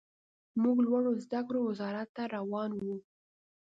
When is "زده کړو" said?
1.25-1.59